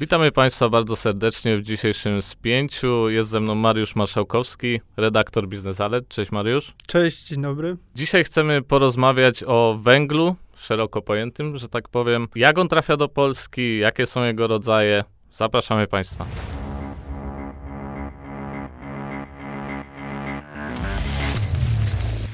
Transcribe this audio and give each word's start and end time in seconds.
Witamy 0.00 0.32
Państwa 0.32 0.68
bardzo 0.68 0.96
serdecznie 0.96 1.56
w 1.56 1.62
dzisiejszym 1.62 2.22
spięciu. 2.22 3.08
Jest 3.08 3.30
ze 3.30 3.40
mną 3.40 3.54
Mariusz 3.54 3.96
Marszałkowski, 3.96 4.80
redaktor 4.96 5.48
Biznes 5.48 5.80
Alert. 5.80 6.08
Cześć 6.08 6.32
Mariusz. 6.32 6.74
Cześć, 6.86 7.26
dzień 7.28 7.42
dobry. 7.42 7.76
Dzisiaj 7.94 8.24
chcemy 8.24 8.62
porozmawiać 8.62 9.44
o 9.46 9.78
węglu, 9.82 10.36
szeroko 10.56 11.02
pojętym, 11.02 11.56
że 11.56 11.68
tak 11.68 11.88
powiem. 11.88 12.28
Jak 12.34 12.58
on 12.58 12.68
trafia 12.68 12.96
do 12.96 13.08
Polski, 13.08 13.78
jakie 13.78 14.06
są 14.06 14.24
jego 14.24 14.46
rodzaje. 14.46 15.04
Zapraszamy 15.30 15.86
Państwa. 15.86 16.26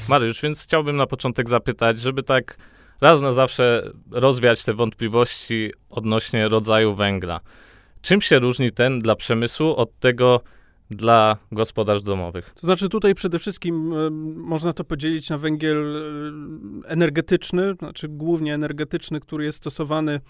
Mariusz, 0.09 0.43
więc 0.43 0.65
chciałbym 0.65 0.97
na 0.97 1.07
początek 1.07 1.49
zapytać, 1.49 1.99
żeby 1.99 2.23
tak 2.23 2.57
raz 3.03 3.21
na 3.21 3.33
zawsze 3.33 3.91
rozwiać 4.11 4.65
te 4.65 4.75
wątpliwości 4.75 5.73
odnośnie 5.91 6.49
rodzaju 6.49 6.95
węgla. 6.95 7.41
Czym 8.03 8.21
się 8.21 8.39
różni 8.39 8.71
ten 8.71 8.99
dla 8.99 9.17
przemysłu 9.17 9.77
od 9.77 9.99
tego 9.99 10.41
dla 10.91 11.37
gospodarstw 11.53 12.07
domowych? 12.07 12.53
To 12.55 12.67
znaczy 12.67 12.89
tutaj 12.89 13.15
przede 13.15 13.39
wszystkim 13.39 13.95
można 14.37 14.73
to 14.73 14.85
podzielić 14.85 15.31
na 15.31 15.39
węgiel 15.39 15.97
e, 15.97 16.89
energetyczny, 16.89 17.75
znaczy 17.75 18.09
głównie 18.09 18.55
energetyczny, 18.55 19.21
który 19.21 19.45
jest 19.45 19.59
stosowany 19.59 20.21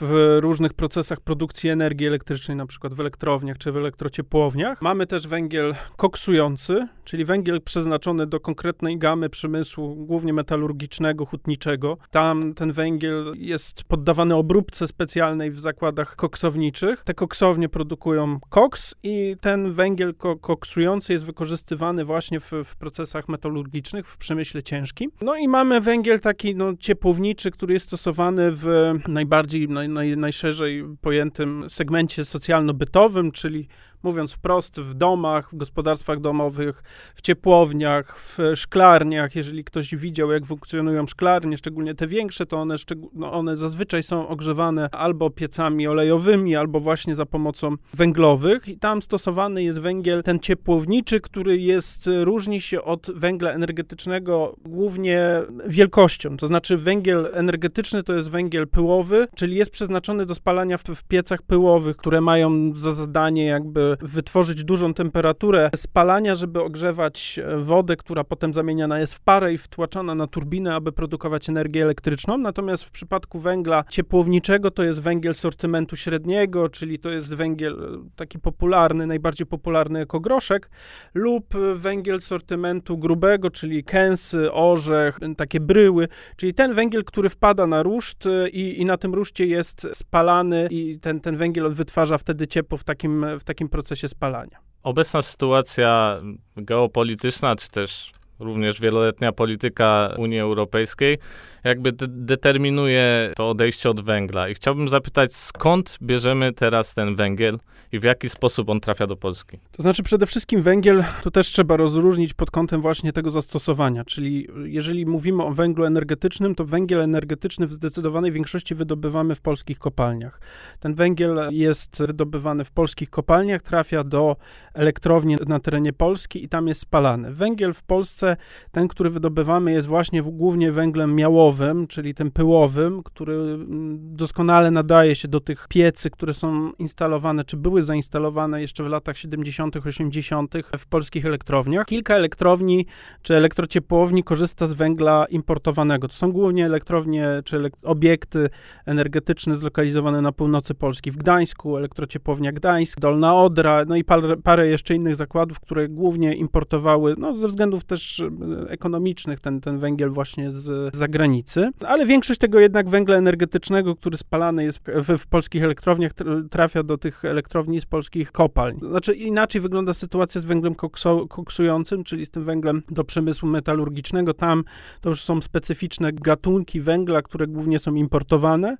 w 0.00 0.38
różnych 0.40 0.74
procesach 0.74 1.20
produkcji 1.20 1.70
energii 1.70 2.06
elektrycznej, 2.06 2.56
na 2.56 2.66
przykład 2.66 2.94
w 2.94 3.00
elektrowniach 3.00 3.58
czy 3.58 3.72
w 3.72 3.76
elektrociepłowniach. 3.76 4.82
Mamy 4.82 5.06
też 5.06 5.26
węgiel 5.26 5.74
koksujący, 5.96 6.88
czyli 7.04 7.24
węgiel 7.24 7.60
przeznaczony 7.60 8.26
do 8.26 8.40
konkretnej 8.40 8.98
gamy 8.98 9.28
przemysłu, 9.28 9.94
głównie 9.96 10.32
metalurgicznego, 10.32 11.26
hutniczego. 11.26 11.96
Tam 12.10 12.54
ten 12.54 12.72
węgiel 12.72 13.32
jest 13.36 13.84
poddawany 13.84 14.34
obróbce 14.34 14.88
specjalnej 14.88 15.50
w 15.50 15.60
zakładach 15.60 16.16
koksowniczych. 16.16 17.02
Te 17.04 17.14
koksownie 17.14 17.68
produkują 17.68 18.38
koks 18.48 18.94
i 19.02 19.36
ten 19.40 19.72
węgiel 19.72 19.91
węgiel 19.92 20.14
koksujący 20.40 21.12
jest 21.12 21.24
wykorzystywany 21.24 22.04
właśnie 22.04 22.40
w, 22.40 22.50
w, 22.64 22.76
procesach 22.76 23.28
metalurgicznych, 23.28 24.06
w 24.06 24.16
przemyśle 24.16 24.62
ciężkim. 24.62 25.10
No 25.20 25.36
i 25.36 25.48
mamy 25.48 25.80
węgiel 25.80 26.20
taki 26.20 26.54
no, 26.54 26.76
ciepłowniczy, 26.76 27.50
który 27.50 27.74
jest 27.74 27.86
stosowany 27.86 28.52
w 28.52 28.92
najbardziej, 29.08 29.68
naj, 29.68 29.88
naj, 29.88 30.16
najszerzej 30.16 30.84
pojętym 31.00 31.70
segmencie 31.70 32.24
socjalno-bytowym, 32.24 33.32
czyli 33.32 33.68
mówiąc 34.04 34.32
wprost, 34.32 34.80
w 34.80 34.94
domach, 34.94 35.50
w 35.52 35.56
gospodarstwach 35.56 36.20
domowych, 36.20 36.82
w 37.14 37.20
ciepłowniach, 37.20 38.18
w 38.18 38.38
szklarniach. 38.54 39.36
Jeżeli 39.36 39.64
ktoś 39.64 39.94
widział, 39.94 40.32
jak 40.32 40.46
funkcjonują 40.46 41.06
szklarnie, 41.06 41.56
szczególnie 41.56 41.94
te 41.94 42.06
większe, 42.06 42.46
to 42.46 42.56
one, 42.56 42.76
no 43.12 43.32
one 43.32 43.56
zazwyczaj 43.56 44.02
są 44.02 44.28
ogrzewane 44.28 44.88
albo 44.92 45.30
piecami 45.30 45.88
olejowymi, 45.88 46.56
albo 46.56 46.80
właśnie 46.80 47.14
za 47.14 47.26
pomocą 47.26 47.74
węglowych. 47.94 48.68
I 48.68 48.78
tam 48.78 49.02
stosowany 49.02 49.62
jest 49.62 49.80
węgiel 49.80 50.22
ten 50.22 50.38
ciepłowniczy, 50.38 51.20
który 51.20 51.58
jest, 51.58 52.10
różni 52.22 52.60
się 52.60 52.82
od 52.82 53.10
węgla 53.14 53.50
energetycznego 53.52 54.56
głównie 54.64 55.42
wielkością. 55.66 56.36
To 56.36 56.46
znaczy 56.46 56.76
węgiel 56.76 57.28
energetyczny 57.32 58.02
to 58.02 58.14
jest 58.14 58.30
węgiel 58.30 58.68
pyłowy, 58.68 59.26
czyli 59.34 59.56
jest 59.56 59.70
przeznaczony 59.70 60.26
do 60.26 60.34
spalania 60.34 60.78
w, 60.78 60.82
w 60.82 61.04
piecach 61.04 61.42
pyłowych, 61.42 61.96
które 61.96 62.20
mają 62.20 62.74
za 62.74 62.92
zadanie 62.92 63.46
jakby 63.46 63.91
wytworzyć 64.00 64.64
dużą 64.64 64.94
temperaturę 64.94 65.70
spalania, 65.76 66.34
żeby 66.34 66.62
ogrzewać 66.62 67.40
e, 67.44 67.58
wodę, 67.58 67.96
która 67.96 68.24
potem 68.24 68.54
zamieniana 68.54 68.98
jest 68.98 69.14
w 69.14 69.20
parę 69.20 69.52
i 69.52 69.58
wtłaczana 69.58 70.14
na 70.14 70.26
turbinę, 70.26 70.74
aby 70.74 70.92
produkować 70.92 71.48
energię 71.48 71.82
elektryczną. 71.82 72.38
Natomiast 72.38 72.84
w 72.84 72.90
przypadku 72.90 73.38
węgla 73.38 73.84
ciepłowniczego 73.88 74.70
to 74.70 74.82
jest 74.82 75.00
węgiel 75.00 75.34
sortymentu 75.34 75.96
średniego, 75.96 76.68
czyli 76.68 76.98
to 76.98 77.10
jest 77.10 77.34
węgiel 77.34 77.72
e, 77.72 78.08
taki 78.16 78.38
popularny, 78.38 79.06
najbardziej 79.06 79.46
popularny 79.46 79.98
jako 79.98 80.20
groszek, 80.20 80.70
lub 81.14 81.54
węgiel 81.74 82.20
sortymentu 82.20 82.98
grubego, 82.98 83.50
czyli 83.50 83.84
kęsy, 83.84 84.52
orzech, 84.52 85.18
takie 85.36 85.60
bryły, 85.60 86.08
czyli 86.36 86.54
ten 86.54 86.74
węgiel, 86.74 87.04
który 87.04 87.28
wpada 87.28 87.66
na 87.66 87.82
ruszt 87.82 88.26
e, 88.26 88.48
i, 88.48 88.80
i 88.80 88.84
na 88.84 88.96
tym 88.96 89.14
ruszcie 89.14 89.46
jest 89.46 89.86
spalany 89.92 90.68
i 90.70 90.98
ten, 91.00 91.20
ten 91.20 91.36
węgiel 91.36 91.72
wytwarza 91.72 92.18
wtedy 92.18 92.46
ciepło 92.46 92.78
w 92.78 92.84
takim, 92.84 93.26
w 93.38 93.44
takim 93.44 93.68
procesie 93.68 93.81
procesie 93.82 94.08
spalania. 94.08 94.58
Obecna 94.82 95.22
sytuacja 95.22 96.20
geopolityczna, 96.56 97.56
czy 97.56 97.70
też 97.70 98.12
również 98.40 98.80
wieloletnia 98.80 99.32
polityka 99.32 100.14
Unii 100.18 100.38
Europejskiej 100.40 101.18
jakby 101.64 101.92
de 101.92 102.06
determinuje 102.08 103.32
to 103.36 103.50
odejście 103.50 103.90
od 103.90 104.00
węgla. 104.00 104.48
I 104.48 104.54
chciałbym 104.54 104.88
zapytać, 104.88 105.34
skąd 105.34 105.98
bierzemy 106.02 106.52
teraz 106.52 106.94
ten 106.94 107.16
węgiel 107.16 107.58
i 107.92 107.98
w 107.98 108.02
jaki 108.02 108.28
sposób 108.28 108.68
on 108.68 108.80
trafia 108.80 109.06
do 109.06 109.16
Polski? 109.16 109.58
To 109.72 109.82
znaczy 109.82 110.02
przede 110.02 110.26
wszystkim 110.26 110.62
węgiel 110.62 111.04
to 111.22 111.30
też 111.30 111.46
trzeba 111.46 111.76
rozróżnić 111.76 112.34
pod 112.34 112.50
kątem 112.50 112.80
właśnie 112.80 113.12
tego 113.12 113.30
zastosowania, 113.30 114.04
czyli 114.04 114.48
jeżeli 114.64 115.06
mówimy 115.06 115.42
o 115.42 115.50
węglu 115.50 115.84
energetycznym, 115.84 116.54
to 116.54 116.64
węgiel 116.64 117.00
energetyczny 117.00 117.66
w 117.66 117.72
zdecydowanej 117.72 118.32
większości 118.32 118.74
wydobywamy 118.74 119.34
w 119.34 119.40
polskich 119.40 119.78
kopalniach. 119.78 120.40
Ten 120.80 120.94
węgiel 120.94 121.38
jest 121.50 122.02
wydobywany 122.06 122.64
w 122.64 122.70
polskich 122.70 123.10
kopalniach, 123.10 123.62
trafia 123.62 124.04
do 124.04 124.36
elektrowni 124.74 125.36
na 125.46 125.60
terenie 125.60 125.92
Polski 125.92 126.44
i 126.44 126.48
tam 126.48 126.68
jest 126.68 126.80
spalany. 126.80 127.32
Węgiel 127.32 127.72
w 127.72 127.82
Polsce, 127.82 128.36
ten, 128.70 128.88
który 128.88 129.10
wydobywamy 129.10 129.72
jest 129.72 129.88
właśnie 129.88 130.22
głównie 130.22 130.72
węglem 130.72 131.14
miałowym, 131.14 131.51
czyli 131.88 132.14
tym 132.14 132.30
pyłowym, 132.30 133.02
który 133.02 133.34
mm, 133.34 134.16
doskonale 134.16 134.70
nadaje 134.70 135.16
się 135.16 135.28
do 135.28 135.40
tych 135.40 135.66
piecy, 135.68 136.10
które 136.10 136.34
są 136.34 136.72
instalowane, 136.72 137.44
czy 137.44 137.56
były 137.56 137.82
zainstalowane 137.82 138.60
jeszcze 138.60 138.84
w 138.84 138.86
latach 138.86 139.18
70., 139.18 139.76
80. 139.76 140.54
w 140.78 140.86
polskich 140.86 141.26
elektrowniach. 141.26 141.86
Kilka 141.86 142.14
elektrowni 142.14 142.86
czy 143.22 143.34
elektrociepłowni 143.34 144.24
korzysta 144.24 144.66
z 144.66 144.72
węgla 144.72 145.26
importowanego. 145.30 146.08
To 146.08 146.14
są 146.14 146.32
głównie 146.32 146.66
elektrownie 146.66 147.42
czy 147.44 147.70
obiekty 147.82 148.48
energetyczne 148.86 149.54
zlokalizowane 149.54 150.22
na 150.22 150.32
północy 150.32 150.74
Polski. 150.74 151.10
W 151.10 151.16
Gdańsku 151.16 151.76
elektrociepłownia 151.76 152.52
Gdańsk, 152.52 153.00
Dolna 153.00 153.36
Odra, 153.36 153.84
no 153.84 153.96
i 153.96 154.04
parę, 154.04 154.36
parę 154.36 154.66
jeszcze 154.68 154.94
innych 154.94 155.16
zakładów, 155.16 155.60
które 155.60 155.88
głównie 155.88 156.34
importowały, 156.34 157.14
no 157.18 157.36
ze 157.36 157.48
względów 157.48 157.84
też 157.84 158.20
e, 158.20 158.30
ekonomicznych, 158.70 159.40
ten, 159.40 159.60
ten 159.60 159.78
węgiel 159.78 160.10
właśnie 160.10 160.50
z 160.50 160.96
zagranicy 160.96 161.41
granicy, 161.42 161.70
ale 161.86 162.06
większość 162.06 162.40
tego 162.40 162.60
jednak 162.60 162.88
węgla 162.88 163.16
energetycznego, 163.16 163.96
który 163.96 164.16
spalany 164.16 164.64
jest 164.64 164.78
w, 164.78 165.18
w 165.18 165.26
polskich 165.26 165.62
elektrowniach, 165.64 166.12
trafia 166.50 166.82
do 166.82 166.98
tych 166.98 167.24
elektrowni 167.24 167.80
z 167.80 167.86
polskich 167.86 168.32
kopalń. 168.32 168.78
Znaczy 168.88 169.14
inaczej 169.14 169.60
wygląda 169.60 169.92
sytuacja 169.92 170.40
z 170.40 170.44
węglem 170.44 170.74
kokso, 170.74 171.26
koksującym, 171.28 172.04
czyli 172.04 172.26
z 172.26 172.30
tym 172.30 172.44
węglem 172.44 172.82
do 172.90 173.04
przemysłu 173.04 173.48
metalurgicznego. 173.48 174.34
Tam 174.34 174.64
to 175.00 175.08
już 175.08 175.22
są 175.22 175.42
specyficzne 175.42 176.12
gatunki 176.12 176.80
węgla, 176.80 177.22
które 177.22 177.46
głównie 177.46 177.78
są 177.78 177.94
importowane. 177.94 178.76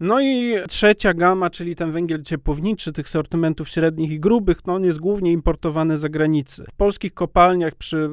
No 0.00 0.20
i 0.20 0.54
trzecia 0.68 1.14
gama, 1.14 1.50
czyli 1.50 1.76
ten 1.76 1.92
węgiel 1.92 2.22
ciepłowniczy 2.22 2.92
tych 2.92 3.08
sortymentów 3.08 3.68
średnich 3.68 4.10
i 4.10 4.20
grubych, 4.20 4.58
no 4.66 4.74
on 4.74 4.84
jest 4.84 5.00
głównie 5.00 5.32
importowany 5.32 5.98
za 5.98 6.08
granicy. 6.08 6.64
W 6.72 6.76
polskich 6.76 7.14
kopalniach 7.14 7.74
przy 7.74 8.08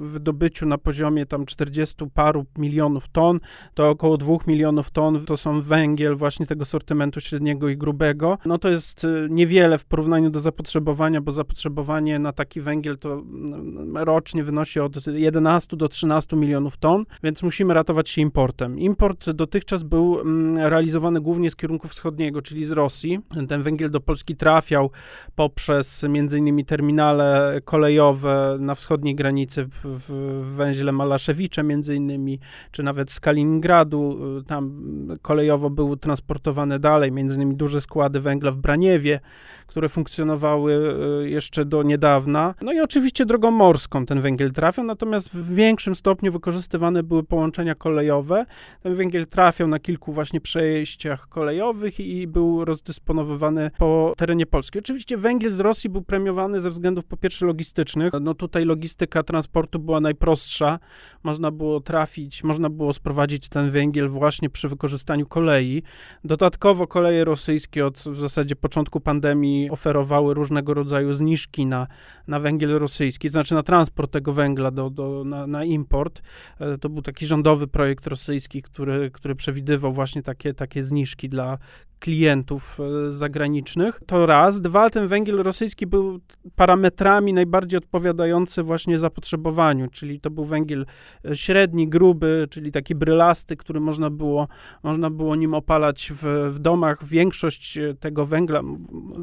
wydobyciu 0.00 0.66
na 0.66 0.78
poziomie 0.78 1.26
tam 1.26 1.46
40 1.46 1.94
paru 2.14 2.44
milionów 2.58 3.08
ton, 3.08 3.40
to 3.74 3.90
około 3.90 4.18
2 4.18 4.36
milionów 4.46 4.90
ton 4.90 5.24
to 5.24 5.36
są 5.36 5.60
węgiel 5.62 6.16
właśnie 6.16 6.46
tego 6.46 6.64
sortymentu 6.64 7.20
średniego 7.20 7.68
i 7.68 7.76
grubego. 7.76 8.38
No 8.44 8.58
to 8.58 8.68
jest 8.68 9.04
y, 9.04 9.26
niewiele 9.30 9.78
w 9.78 9.84
porównaniu 9.84 10.30
do 10.30 10.40
zapotrzebowania, 10.40 11.20
bo 11.20 11.32
zapotrzebowanie 11.32 12.18
na 12.18 12.32
taki 12.32 12.60
węgiel 12.60 12.98
to 12.98 13.12
mm, 13.12 13.96
rocznie 13.96 14.44
wynosi 14.44 14.80
od 14.80 15.06
11 15.06 15.76
do 15.76 15.88
13 15.88 16.36
milionów 16.36 16.76
ton, 16.76 17.04
więc 17.22 17.42
musimy 17.42 17.74
ratować 17.74 18.08
się 18.08 18.22
importem. 18.22 18.78
Import 18.78 19.30
dotychczas 19.30 19.82
był 19.82 20.20
mm, 20.20 20.70
głównie 21.14 21.50
z 21.50 21.56
kierunku 21.56 21.88
wschodniego, 21.88 22.42
czyli 22.42 22.64
z 22.64 22.72
Rosji. 22.72 23.20
Ten 23.48 23.62
węgiel 23.62 23.90
do 23.90 24.00
Polski 24.00 24.36
trafiał 24.36 24.90
poprzez 25.34 26.02
innymi 26.38 26.64
terminale 26.64 27.60
kolejowe 27.64 28.56
na 28.60 28.74
wschodniej 28.74 29.14
granicy 29.14 29.68
w, 29.84 30.42
węźle 30.56 30.92
Malaszewicza 30.92 31.62
między 31.62 31.94
innymi, 31.94 32.38
czy 32.70 32.82
nawet 32.82 33.10
z 33.10 33.20
Kaliningradu. 33.20 34.18
Tam 34.46 34.82
kolejowo 35.22 35.70
były 35.70 35.96
transportowane 35.96 36.78
dalej, 36.78 37.12
innymi 37.36 37.56
duże 37.56 37.80
składy 37.80 38.20
węgla 38.20 38.50
w 38.50 38.56
Braniewie, 38.56 39.20
które 39.66 39.88
funkcjonowały 39.88 40.96
e, 41.22 41.28
jeszcze 41.28 41.64
do 41.64 41.82
niedawna. 41.82 42.54
No 42.62 42.72
i 42.72 42.80
oczywiście 42.80 43.26
drogą 43.26 43.50
morską 43.50 44.06
ten 44.06 44.20
węgiel 44.20 44.52
trafiał, 44.52 44.84
natomiast 44.84 45.30
w 45.30 45.54
większym 45.54 45.94
stopniu 45.94 46.32
wykorzystywane 46.32 47.02
były 47.02 47.22
połączenia 47.22 47.74
kolejowe. 47.74 48.46
Ten 48.82 48.94
węgiel 48.94 49.26
trafiał 49.26 49.68
na 49.68 49.78
kilku 49.78 50.12
właśnie 50.12 50.40
przejść 50.40 50.95
przejściach 50.96 51.28
kolejowych 51.28 52.00
i 52.00 52.26
był 52.26 52.64
rozdysponowywany 52.64 53.70
po 53.78 54.14
terenie 54.16 54.46
Polski. 54.46 54.78
Oczywiście 54.78 55.16
węgiel 55.16 55.52
z 55.52 55.60
Rosji 55.60 55.90
był 55.90 56.02
premiowany 56.02 56.60
ze 56.60 56.70
względów 56.70 57.04
po 57.04 57.16
pierwsze 57.16 57.46
logistycznych. 57.46 58.12
No 58.20 58.34
tutaj 58.34 58.64
logistyka 58.64 59.22
transportu 59.22 59.78
była 59.78 60.00
najprostsza. 60.00 60.78
Można 61.22 61.50
było 61.50 61.80
trafić, 61.80 62.44
można 62.44 62.70
było 62.70 62.92
sprowadzić 62.92 63.48
ten 63.48 63.70
węgiel 63.70 64.08
właśnie 64.08 64.50
przy 64.50 64.68
wykorzystaniu 64.68 65.26
kolei. 65.26 65.82
Dodatkowo 66.24 66.86
koleje 66.86 67.24
rosyjskie 67.24 67.86
od 67.86 67.98
w 67.98 68.20
zasadzie 68.20 68.56
początku 68.56 69.00
pandemii 69.00 69.70
oferowały 69.70 70.34
różnego 70.34 70.74
rodzaju 70.74 71.12
zniżki 71.12 71.66
na, 71.66 71.86
na 72.28 72.40
węgiel 72.40 72.78
rosyjski, 72.78 73.28
znaczy 73.28 73.54
na 73.54 73.62
transport 73.62 74.12
tego 74.12 74.32
węgla 74.32 74.70
do, 74.70 74.90
do, 74.90 75.24
na, 75.24 75.46
na 75.46 75.64
import. 75.64 76.22
E, 76.60 76.78
to 76.78 76.88
był 76.88 77.02
taki 77.02 77.26
rządowy 77.26 77.66
projekt 77.66 78.06
rosyjski, 78.06 78.62
który, 78.62 79.10
który 79.10 79.34
przewidywał 79.34 79.92
właśnie 79.92 80.22
takie, 80.22 80.54
takie 80.54 80.85
zniżki 80.86 81.28
dla 81.28 81.58
klientów 81.98 82.78
e, 82.80 83.10
zagranicznych. 83.10 84.00
To 84.06 84.26
raz. 84.26 84.60
Dwa, 84.60 84.90
ten 84.90 85.06
węgiel 85.08 85.36
rosyjski 85.36 85.86
był 85.86 86.20
parametrami 86.56 87.32
najbardziej 87.32 87.78
odpowiadający 87.78 88.62
właśnie 88.62 88.98
zapotrzebowaniu, 88.98 89.88
czyli 89.88 90.20
to 90.20 90.30
był 90.30 90.44
węgiel 90.44 90.86
e, 91.24 91.36
średni, 91.36 91.88
gruby, 91.88 92.46
czyli 92.50 92.72
taki 92.72 92.94
brylasty, 92.94 93.56
który 93.56 93.80
można 93.80 94.10
było, 94.10 94.48
można 94.82 95.10
było 95.10 95.36
nim 95.36 95.54
opalać 95.54 96.12
w, 96.14 96.50
w 96.54 96.58
domach. 96.58 97.04
Większość 97.04 97.78
e, 97.78 97.94
tego 97.94 98.26
węgla 98.26 98.62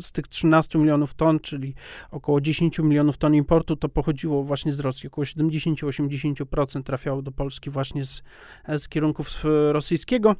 z 0.01 0.12
tych 0.12 0.27
13 0.27 0.80
milionów 0.80 1.13
ton, 1.13 1.39
czyli 1.39 1.75
około 2.12 2.42
10 2.42 2.80
milionów 2.80 3.18
ton 3.18 3.36
importu, 3.36 3.75
to 3.75 3.89
pochodziło 3.89 4.44
właśnie 4.44 4.74
z 4.74 4.80
Rosji. 4.80 5.07
Około 5.07 5.25
70-80% 5.25 6.83
trafiało 6.83 7.21
do 7.21 7.31
Polski 7.31 7.69
właśnie 7.69 8.06
z, 8.06 8.24
z 8.77 8.89
kierunków 8.89 9.44
rosyjskiego. 9.71 10.36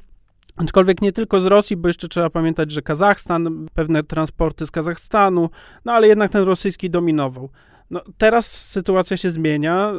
Aczkolwiek 0.56 1.02
nie 1.02 1.12
tylko 1.12 1.40
z 1.40 1.46
Rosji, 1.46 1.76
bo 1.76 1.88
jeszcze 1.88 2.08
trzeba 2.08 2.30
pamiętać, 2.30 2.70
że 2.70 2.82
Kazachstan, 2.82 3.66
pewne 3.74 4.02
transporty 4.02 4.66
z 4.66 4.70
Kazachstanu, 4.70 5.50
no 5.84 5.92
ale 5.92 6.08
jednak 6.08 6.32
ten 6.32 6.42
rosyjski 6.42 6.90
dominował. 6.90 7.50
No, 7.90 8.02
teraz 8.18 8.68
sytuacja 8.70 9.16
się 9.16 9.30
zmienia, 9.30 9.92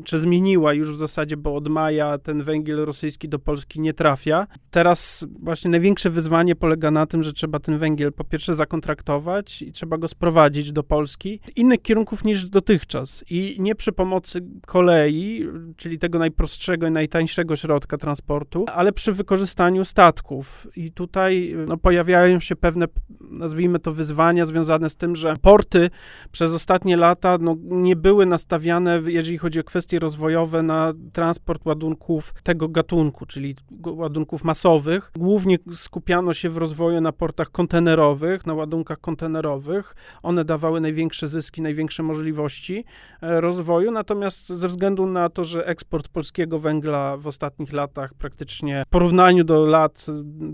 y, 0.00 0.04
czy 0.04 0.18
zmieniła 0.18 0.74
już 0.74 0.92
w 0.92 0.96
zasadzie, 0.96 1.36
bo 1.36 1.54
od 1.54 1.68
maja 1.68 2.18
ten 2.18 2.42
węgiel 2.42 2.84
rosyjski 2.84 3.28
do 3.28 3.38
Polski 3.38 3.80
nie 3.80 3.94
trafia. 3.94 4.46
Teraz 4.70 5.26
właśnie 5.42 5.70
największe 5.70 6.10
wyzwanie 6.10 6.56
polega 6.56 6.90
na 6.90 7.06
tym, 7.06 7.22
że 7.22 7.32
trzeba 7.32 7.58
ten 7.58 7.78
węgiel 7.78 8.12
po 8.12 8.24
pierwsze 8.24 8.54
zakontraktować 8.54 9.62
i 9.62 9.72
trzeba 9.72 9.98
go 9.98 10.08
sprowadzić 10.08 10.72
do 10.72 10.82
Polski 10.82 11.40
z 11.44 11.56
innych 11.56 11.82
kierunków 11.82 12.24
niż 12.24 12.44
dotychczas. 12.50 13.24
I 13.30 13.56
nie 13.58 13.74
przy 13.74 13.92
pomocy 13.92 14.40
kolei, 14.66 15.48
czyli 15.76 15.98
tego 15.98 16.18
najprostszego 16.18 16.86
i 16.86 16.90
najtańszego 16.90 17.56
środka 17.56 17.98
transportu, 17.98 18.64
ale 18.74 18.92
przy 18.92 19.12
wykorzystaniu 19.12 19.84
statków. 19.84 20.66
I 20.76 20.92
tutaj 20.92 21.54
no, 21.68 21.76
pojawiają 21.76 22.40
się 22.40 22.56
pewne, 22.56 22.86
nazwijmy 23.20 23.78
to, 23.78 23.92
wyzwania 23.92 24.44
związane 24.44 24.90
z 24.90 24.96
tym, 24.96 25.16
że 25.16 25.36
porty 25.42 25.90
przez 26.32 26.52
ostatnie 26.52 26.96
lata 26.96 27.13
lata 27.14 27.38
no, 27.40 27.56
nie 27.62 27.96
były 27.96 28.26
nastawiane, 28.26 29.00
jeżeli 29.06 29.38
chodzi 29.38 29.60
o 29.60 29.64
kwestie 29.64 29.98
rozwojowe, 29.98 30.62
na 30.62 30.92
transport 31.12 31.66
ładunków 31.66 32.34
tego 32.42 32.68
gatunku, 32.68 33.26
czyli 33.26 33.56
ładunków 33.86 34.44
masowych. 34.44 35.10
Głównie 35.18 35.58
skupiano 35.74 36.34
się 36.34 36.50
w 36.50 36.56
rozwoju 36.56 37.00
na 37.00 37.12
portach 37.12 37.50
kontenerowych, 37.50 38.46
na 38.46 38.54
ładunkach 38.54 39.00
kontenerowych. 39.00 39.94
One 40.22 40.44
dawały 40.44 40.80
największe 40.80 41.28
zyski, 41.28 41.62
największe 41.62 42.02
możliwości 42.02 42.84
e, 43.22 43.40
rozwoju, 43.40 43.90
natomiast 43.90 44.48
ze 44.48 44.68
względu 44.68 45.06
na 45.06 45.28
to, 45.28 45.44
że 45.44 45.66
eksport 45.66 46.08
polskiego 46.08 46.58
węgla 46.58 47.16
w 47.16 47.26
ostatnich 47.26 47.72
latach 47.72 48.14
praktycznie 48.14 48.82
w 48.86 48.90
porównaniu 48.90 49.44
do 49.44 49.66
lat 49.66 50.06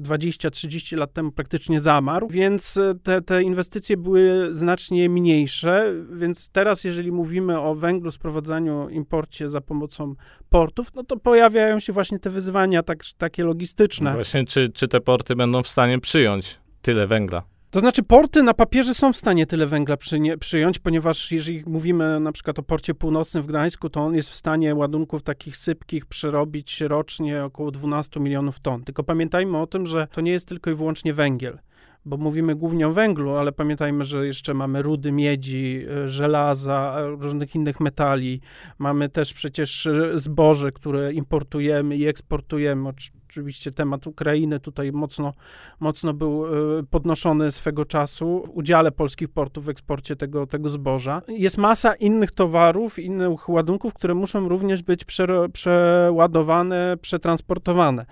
20-30 0.03 0.97
lat 0.97 1.13
temu 1.13 1.33
praktycznie 1.33 1.81
zamarł, 1.81 2.29
więc 2.31 2.79
te, 3.03 3.23
te 3.23 3.43
inwestycje 3.43 3.97
były 3.97 4.49
znacznie 4.55 5.09
mniejsze, 5.09 5.95
więc 6.13 6.50
teraz, 6.53 6.85
jeżeli 6.85 7.13
mówimy 7.13 7.61
o 7.61 7.75
węglu, 7.75 8.11
sprowadzaniu, 8.11 8.89
imporcie 8.89 9.49
za 9.49 9.61
pomocą 9.61 10.15
portów, 10.49 10.95
no 10.95 11.05
to 11.05 11.17
pojawiają 11.17 11.81
się 11.81 11.93
właśnie 11.93 12.19
te 12.19 12.31
wyzwania 12.31 12.83
tak, 12.83 12.99
takie 13.19 13.45
logistyczne. 13.45 14.15
Właśnie, 14.15 14.45
czy, 14.45 14.69
czy 14.69 14.89
te 14.89 15.01
porty 15.01 15.37
będą 15.37 15.63
w 15.63 15.69
stanie 15.69 15.99
przyjąć 15.99 16.59
tyle 16.83 17.07
węgla? 17.07 17.43
To 17.71 17.81
znaczy, 17.81 18.03
porty 18.03 18.43
na 18.43 18.55
papierze 18.55 18.95
są 18.95 19.13
w 19.13 19.17
stanie 19.17 19.47
tyle 19.47 19.67
węgla 19.67 19.97
przyjąć, 20.41 20.79
ponieważ 20.79 21.33
jeżeli 21.33 21.63
mówimy 21.67 22.21
na 22.21 22.33
przykład 22.33 22.59
o 22.59 22.63
porcie 22.63 22.95
północnym 22.95 23.43
w 23.43 23.47
Gdańsku, 23.47 23.91
to 23.91 24.01
on 24.01 24.15
jest 24.15 24.31
w 24.31 24.35
stanie 24.35 24.75
ładunków 24.75 25.23
takich 25.23 25.57
sypkich 25.57 26.07
przerobić 26.07 26.81
rocznie 26.81 27.45
około 27.45 27.71
12 27.71 28.21
milionów 28.21 28.61
ton. 28.61 28.85
Tylko 28.85 29.05
pamiętajmy 29.05 29.59
o 29.59 29.67
tym, 29.67 29.87
że 29.87 30.07
to 30.13 30.21
nie 30.21 30.33
jest 30.33 30.49
tylko 30.49 30.71
i 30.71 30.75
wyłącznie 30.75 31.15
węgiel 31.15 31.59
bo 32.05 32.17
mówimy 32.17 32.55
głównie 32.55 32.89
o 32.89 32.93
węglu, 32.93 33.31
ale 33.33 33.53
pamiętajmy, 33.53 34.05
że 34.05 34.27
jeszcze 34.27 34.55
mamy 34.55 34.83
rudy 34.83 35.13
miedzi, 35.13 35.85
e, 36.05 36.09
żelaza, 36.09 36.97
e, 36.99 37.07
różnych 37.07 37.55
innych 37.55 37.81
metali. 37.81 38.41
Mamy 38.79 39.09
też 39.09 39.33
przecież 39.33 39.89
zboże, 40.15 40.73
które 40.73 41.13
importujemy 41.13 41.97
i 41.97 42.07
eksportujemy. 42.07 42.91
Oczywiście 43.31 43.71
temat 43.71 44.07
Ukrainy 44.07 44.61
tutaj 44.61 44.93
mocno, 44.93 45.33
mocno 45.81 46.15
był 46.15 46.47
e, 46.47 46.83
podnoszony 46.91 47.53
swego 47.53 47.85
czasu 47.85 48.43
w 48.47 48.51
udziale 48.51 48.93
polskich 48.93 49.29
portów 49.29 49.65
w 49.65 49.69
eksporcie 49.69 50.17
tego, 50.17 50.47
tego 50.47 50.69
zboża. 50.69 51.23
Jest 51.29 51.59
masa 51.59 51.95
innych 51.95 52.31
towarów, 52.31 52.99
innych 52.99 53.49
ładunków, 53.49 53.95
które 53.95 54.15
muszą 54.15 54.49
również 54.49 54.83
być 54.83 55.05
przeładowane, 55.53 56.97
przetransportowane. 57.01 58.07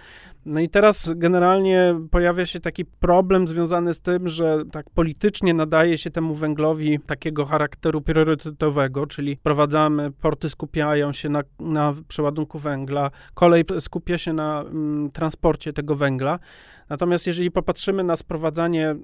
No 0.49 0.61
i 0.61 0.69
teraz 0.69 1.13
generalnie 1.17 2.01
pojawia 2.11 2.47
się 2.47 2.61
taki 2.61 2.85
problem 2.85 3.49
związany 3.49 3.95
z 3.95 4.01
tym, 4.01 4.29
że 4.29 4.63
tak 4.73 4.91
politycznie 4.91 5.55
nadaje 5.55 5.99
się 5.99 6.11
temu 6.11 6.35
węglowi 6.35 6.99
takiego 7.07 7.47
charakteru 7.47 8.01
priorytetowego, 8.01 9.07
czyli 9.07 9.37
prowadzamy, 9.37 10.11
porty 10.11 10.51
skupiają 10.51 11.13
się 11.13 11.29
na, 11.29 11.43
na 11.61 11.95
przeładunku 12.09 12.59
węgla, 12.59 13.11
kolej 13.35 13.65
skupia 13.81 14.19
się 14.19 14.33
na 14.33 14.61
mm, 14.61 15.11
transporcie 15.11 15.73
tego 15.73 15.97
węgla. 15.97 16.39
Natomiast 16.89 17.27
jeżeli 17.27 17.51
popatrzymy 17.51 18.05
na 18.05 18.17
sprowadzanie, 18.17 18.97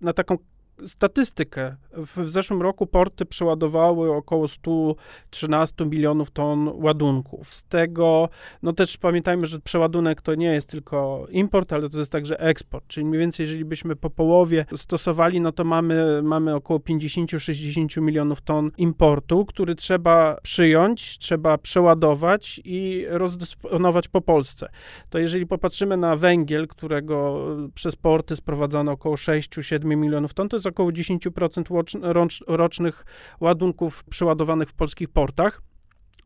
na 0.00 0.12
taką 0.12 0.36
statystykę. 0.86 1.76
W, 1.92 2.30
zeszłym 2.30 2.62
roku 2.62 2.86
porty 2.86 3.26
przeładowały 3.26 4.12
około 4.12 4.48
113 4.48 5.84
milionów 5.84 6.30
ton 6.30 6.70
ładunków. 6.74 7.54
Z 7.54 7.64
tego, 7.64 8.28
no 8.62 8.72
też 8.72 8.96
pamiętajmy, 8.96 9.46
że 9.46 9.60
przeładunek 9.60 10.22
to 10.22 10.34
nie 10.34 10.46
jest 10.46 10.70
tylko 10.70 11.26
import, 11.30 11.72
ale 11.72 11.88
to 11.88 11.98
jest 11.98 12.12
także 12.12 12.40
eksport. 12.40 12.86
Czyli 12.86 13.06
mniej 13.06 13.20
więcej, 13.20 13.44
jeżeli 13.44 13.64
byśmy 13.64 13.96
po 13.96 14.10
połowie 14.10 14.64
stosowali, 14.76 15.40
no 15.40 15.52
to 15.52 15.64
mamy, 15.64 16.22
mamy 16.22 16.54
około 16.54 16.78
50-60 16.78 18.02
milionów 18.02 18.40
ton 18.40 18.70
importu, 18.78 19.44
który 19.44 19.74
trzeba 19.74 20.36
przyjąć, 20.42 21.18
trzeba 21.18 21.58
przeładować 21.58 22.60
i 22.64 23.04
rozdysponować 23.08 24.08
po 24.08 24.20
Polsce. 24.20 24.68
To 25.10 25.18
jeżeli 25.18 25.46
popatrzymy 25.46 25.96
na 25.96 26.16
węgiel, 26.16 26.68
którego 26.68 27.46
przez 27.74 27.96
porty 27.96 28.36
sprowadzano 28.36 28.92
około 28.92 29.14
6-7 29.14 29.96
milionów 29.96 30.34
ton, 30.34 30.48
to 30.48 30.58
jest 30.62 30.74
około 30.74 30.90
10% 30.90 32.42
rocznych 32.46 33.04
ładunków 33.40 34.04
przeładowanych 34.04 34.68
w 34.68 34.74
polskich 34.74 35.08
portach. 35.08 35.62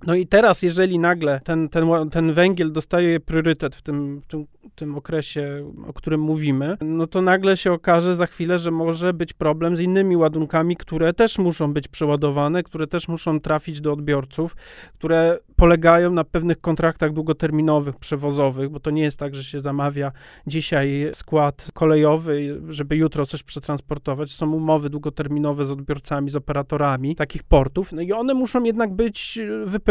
No 0.05 0.15
i 0.15 0.27
teraz, 0.27 0.63
jeżeli 0.63 0.99
nagle 0.99 1.41
ten, 1.45 1.69
ten, 1.69 2.11
ten 2.11 2.33
węgiel 2.33 2.73
dostaje 2.73 3.21
priorytet 3.21 3.77
w 3.77 3.83
tym, 3.83 4.21
w 4.21 4.27
tym, 4.27 4.47
tym 4.75 4.97
okresie, 4.97 5.73
o 5.87 5.93
którym 5.93 6.21
mówimy, 6.21 6.77
no 6.81 7.07
to 7.07 7.23
nagle 7.23 7.57
się 7.57 7.73
okaże 7.73 8.15
za 8.15 8.27
chwilę, 8.27 8.59
że 8.59 8.71
może 8.71 9.13
być 9.13 9.33
problem 9.33 9.77
z 9.77 9.81
innymi 9.81 10.17
ładunkami, 10.17 10.77
które 10.77 11.13
też 11.13 11.39
muszą 11.39 11.73
być 11.73 11.89
przeładowane, 11.89 12.63
które 12.63 12.87
też 12.87 13.09
muszą 13.09 13.41
trafić 13.41 13.81
do 13.81 13.93
odbiorców, 13.93 14.57
które 14.95 15.39
polegają 15.57 16.13
na 16.13 16.25
pewnych 16.25 16.61
kontraktach 16.61 17.13
długoterminowych, 17.13 17.97
przewozowych, 17.97 18.69
bo 18.69 18.81
to 18.81 18.91
nie 18.91 19.03
jest 19.03 19.19
tak, 19.19 19.35
że 19.35 19.45
się 19.45 19.61
zamawia 19.61 20.13
dzisiaj 20.47 21.11
skład 21.15 21.71
kolejowy, 21.75 22.61
żeby 22.69 22.97
jutro 22.97 23.27
coś 23.27 23.43
przetransportować. 23.43 24.31
Są 24.31 24.53
umowy 24.53 24.91
długoterminowe 24.91 25.65
z 25.65 25.71
odbiorcami, 25.71 26.31
z 26.31 26.37
operatorami 26.37 27.17
takich 27.17 27.43
portów, 27.43 27.93
no 27.93 28.03
i 28.03 28.13
one 28.13 28.35
muszą 28.35 28.65
jednak 28.65 28.95
być 28.95 29.39
wypełnione 29.65 29.86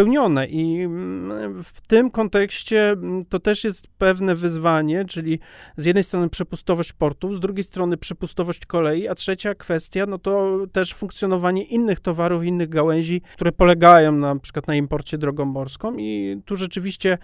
i 0.49 0.81
mm, 0.81 1.63
w 1.63 1.81
tym 1.87 2.11
kontekście 2.11 2.89
mm, 2.89 3.25
to 3.25 3.39
też 3.39 3.63
jest 3.63 3.87
pewne 3.97 4.35
wyzwanie, 4.35 5.05
czyli 5.05 5.39
z 5.77 5.85
jednej 5.85 6.03
strony 6.03 6.29
przepustowość 6.29 6.93
portów, 6.93 7.35
z 7.35 7.39
drugiej 7.39 7.63
strony 7.63 7.97
przepustowość 7.97 8.65
kolei, 8.65 9.07
a 9.07 9.15
trzecia 9.15 9.55
kwestia, 9.55 10.05
no 10.05 10.17
to 10.17 10.57
też 10.71 10.93
funkcjonowanie 10.93 11.63
innych 11.63 11.99
towarów, 11.99 12.43
innych 12.43 12.69
gałęzi, 12.69 13.21
które 13.33 13.51
polegają 13.51 14.11
na, 14.11 14.39
przykład 14.39 14.67
na 14.67 14.75
imporcie 14.75 15.17
drogą 15.17 15.45
morską 15.45 15.97
i 15.97 16.41
tu 16.45 16.55
rzeczywiście 16.55 17.17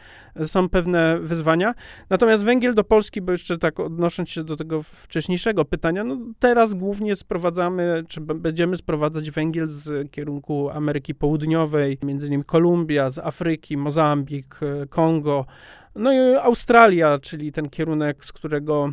są 0.46 0.70
pewne 0.70 1.20
wyzwania. 1.20 1.74
Natomiast 2.10 2.44
węgiel 2.44 2.74
do 2.74 2.84
Polski, 2.84 3.22
bo 3.22 3.32
jeszcze 3.32 3.58
tak 3.58 3.80
odnosząc 3.80 4.30
się 4.30 4.44
do 4.44 4.56
tego 4.56 4.84
wcześniejszego 4.84 5.66
pytania, 5.66 6.04
no 6.04 6.18
teraz 6.40 6.74
głównie 6.74 7.16
sprowadzamy, 7.16 8.04
czy 8.08 8.22
będziemy 8.22 8.78
sprowadzać 8.78 9.32
węgiel 9.32 9.70
z 9.70 10.12
kierunku 10.12 10.70
Ameryki 10.70 11.16
Południowej, 11.16 11.98
między 12.04 12.28
innymi 12.28 12.44
Kolumbia, 12.62 13.10
z 13.10 13.18
Afryki, 13.18 13.78
Mozambik, 13.78 14.60
Kongo, 14.90 15.46
no 15.96 16.14
i 16.14 16.36
Australia, 16.36 17.20
czyli 17.20 17.52
ten 17.52 17.70
kierunek, 17.70 18.26
z 18.26 18.32
którego 18.32 18.90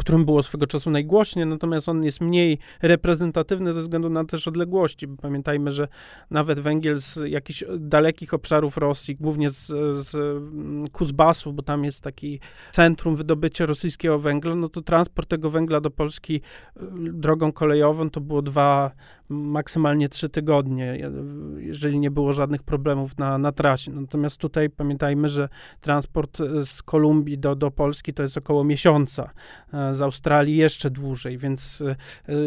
którym 0.00 0.24
było 0.24 0.42
swego 0.42 0.66
czasu 0.66 0.90
najgłośniej, 0.90 1.46
natomiast 1.46 1.88
on 1.88 2.04
jest 2.04 2.20
mniej 2.20 2.58
reprezentatywny 2.82 3.74
ze 3.74 3.80
względu 3.80 4.08
na 4.08 4.24
też 4.24 4.48
odległości. 4.48 5.08
Pamiętajmy, 5.08 5.72
że 5.72 5.88
nawet 6.30 6.60
węgiel 6.60 6.98
z 6.98 7.20
jakichś 7.26 7.64
dalekich 7.78 8.34
obszarów 8.34 8.76
Rosji, 8.76 9.16
głównie 9.16 9.50
z, 9.50 9.66
z 9.98 10.14
mm, 10.14 10.88
Kuzbasu, 10.88 11.52
bo 11.52 11.62
tam 11.62 11.84
jest 11.84 12.00
taki 12.02 12.40
centrum 12.70 13.16
wydobycia 13.16 13.66
rosyjskiego 13.66 14.18
węgla, 14.18 14.54
no 14.54 14.68
to 14.68 14.82
transport 14.82 15.28
tego 15.28 15.50
węgla 15.50 15.80
do 15.80 15.90
Polski 15.90 16.34
y, 16.34 16.80
drogą 17.12 17.52
kolejową 17.52 18.10
to 18.10 18.20
było 18.20 18.42
dwa 18.42 18.90
maksymalnie 19.28 20.08
trzy 20.08 20.28
tygodnie, 20.28 21.10
jeżeli 21.56 21.98
nie 21.98 22.10
było 22.10 22.32
żadnych 22.32 22.62
problemów 22.62 23.18
na, 23.18 23.38
na 23.38 23.52
trasie. 23.52 23.92
Natomiast 23.92 24.36
tutaj 24.36 24.70
pamiętajmy, 24.70 25.28
że 25.28 25.48
transport 25.80 26.40
e, 26.40 26.64
z 26.64 26.82
Kolumbii 26.82 27.38
do, 27.38 27.56
do 27.56 27.70
Polski 27.70 28.14
to 28.14 28.22
jest 28.22 28.36
około 28.36 28.64
miesiąca, 28.64 29.30
e, 29.72 29.94
z 29.94 30.02
Australii 30.02 30.56
jeszcze 30.56 30.90
dłużej, 30.90 31.38
więc 31.38 31.82
e, 31.86 31.96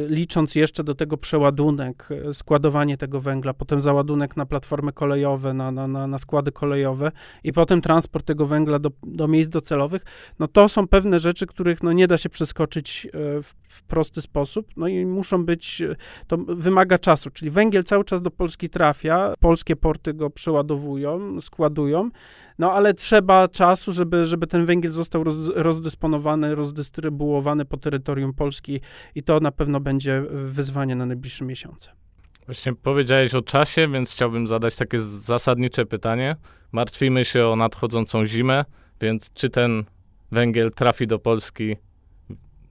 licząc 0.07 0.55
jeszcze 0.55 0.83
do 0.83 0.95
tego 0.95 1.17
przeładunek, 1.17 2.09
składowanie 2.33 2.98
tego 2.98 3.21
węgla, 3.21 3.53
potem 3.53 3.81
załadunek 3.81 4.38
na 4.38 4.45
platformy 4.45 4.93
kolejowe, 4.93 5.53
na, 5.53 5.71
na, 5.71 5.88
na, 5.88 6.07
na 6.07 6.17
składy 6.17 6.51
kolejowe 6.51 7.12
i 7.43 7.53
potem 7.53 7.81
transport 7.81 8.25
tego 8.25 8.48
węgla 8.48 8.79
do, 8.79 8.91
do 9.03 9.27
miejsc 9.27 9.50
docelowych, 9.50 10.05
no 10.39 10.48
to 10.48 10.69
są 10.69 10.88
pewne 10.88 11.19
rzeczy, 11.19 11.48
których 11.48 11.83
no 11.83 11.93
nie 11.93 12.07
da 12.07 12.17
się 12.17 12.29
przeskoczyć 12.29 13.07
w, 13.13 13.53
w 13.69 13.83
prosty 13.83 14.21
sposób, 14.21 14.67
no 14.77 14.88
i 14.88 15.05
muszą 15.05 15.45
być, 15.45 15.83
to 16.27 16.38
wymaga 16.69 16.97
czasu, 16.97 17.29
czyli 17.29 17.51
węgiel 17.51 17.83
cały 17.83 18.03
czas 18.03 18.21
do 18.21 18.31
Polski 18.31 18.69
trafia, 18.69 19.33
polskie 19.39 19.75
porty 19.75 20.13
go 20.13 20.29
przeładowują, 20.29 21.41
składują, 21.41 22.09
no 22.59 22.73
ale 22.73 22.93
trzeba 22.93 23.47
czasu, 23.47 23.91
żeby, 23.91 24.25
żeby 24.25 24.47
ten 24.47 24.65
węgiel 24.65 24.91
został 24.91 25.23
roz, 25.23 25.35
rozdysponowany, 25.55 26.55
rozdystrybuowany 26.55 27.65
po 27.65 27.77
terytorium 27.77 28.33
Polski 28.33 28.81
i 29.15 29.23
to 29.23 29.39
na 29.39 29.51
pewno 29.51 29.79
będzie 29.79 30.23
wyzwanie 30.29 30.95
na 30.95 31.05
najbliższe 31.05 31.45
miesiące. 31.45 31.91
Właśnie 32.45 32.73
powiedziałeś 32.73 33.35
o 33.35 33.41
czasie, 33.41 33.88
więc 33.88 34.13
chciałbym 34.13 34.47
zadać 34.47 34.75
takie 34.75 34.99
zasadnicze 34.99 35.85
pytanie. 35.85 36.35
Martwimy 36.71 37.25
się 37.25 37.47
o 37.47 37.55
nadchodzącą 37.55 38.25
zimę, 38.25 38.65
więc 39.01 39.33
czy 39.33 39.49
ten 39.49 39.83
węgiel 40.31 40.71
trafi 40.71 41.07
do 41.07 41.19
Polski 41.19 41.75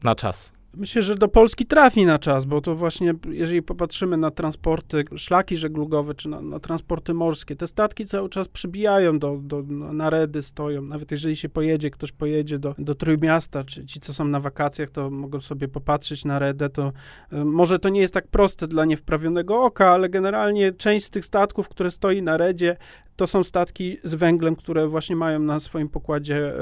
na 0.03 0.15
czas? 0.15 0.58
Myślę, 0.79 1.03
że 1.03 1.15
do 1.15 1.29
Polski 1.29 1.67
trafi 1.67 2.07
na 2.07 2.19
czas, 2.19 2.45
bo 2.45 2.61
to 2.61 2.75
właśnie, 2.75 3.15
jeżeli 3.31 3.63
popatrzymy 3.63 4.17
na 4.17 4.31
transporty, 4.31 5.05
szlaki 5.17 5.57
żeglugowe, 5.57 6.15
czy 6.15 6.29
na, 6.29 6.41
na 6.41 6.61
transporty 6.61 7.15
morskie, 7.15 7.57
te 7.57 7.67
statki 7.67 8.05
cały 8.07 8.29
czas 8.29 8.49
przybijają 8.49 9.19
do, 9.19 9.39
do, 9.43 9.63
na 9.93 10.11
redy, 10.11 10.43
stoją. 10.43 10.83
Nawet 10.83 11.11
jeżeli 11.11 11.37
się 11.37 11.49
pojedzie, 11.49 11.91
ktoś 11.91 12.13
pojedzie 12.13 12.59
do, 12.59 12.75
do 12.79 12.95
Trójmiasta, 12.95 13.65
czy 13.65 13.87
ci, 13.87 14.01
co 14.01 14.15
są 14.15 14.25
na 14.25 14.41
wakacjach, 14.41 14.91
to 14.91 15.11
mogą 15.11 15.41
sobie 15.41 15.69
popatrzeć 15.69 16.25
na 16.25 16.39
redę, 16.39 16.69
to 16.69 16.93
y, 17.33 17.45
może 17.45 17.79
to 17.79 17.89
nie 17.89 18.01
jest 18.01 18.15
tak 18.15 18.29
proste 18.29 18.69
dla 18.69 18.85
niewprawionego 18.85 19.65
oka, 19.65 19.91
ale 19.91 20.09
generalnie 20.09 20.73
część 20.73 21.07
z 21.07 21.11
tych 21.11 21.25
statków, 21.25 21.69
które 21.69 21.91
stoi 21.91 22.23
na 22.23 22.37
redzie, 22.37 22.77
to 23.19 23.27
są 23.27 23.45
statki 23.45 23.97
z 24.05 24.15
węglem, 24.15 24.57
które 24.57 24.89
właśnie 24.89 25.17
mają 25.17 25.39
na 25.39 25.61
swoim 25.61 25.89
pokładzie 25.89 26.37
e, 26.37 26.53